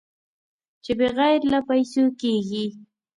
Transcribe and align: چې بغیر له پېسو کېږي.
چې 0.83 0.91
بغیر 0.99 1.39
له 1.51 1.59
پېسو 1.67 2.03
کېږي. 2.21 2.65